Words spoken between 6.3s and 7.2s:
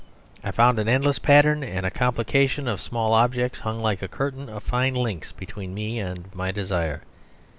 my desire.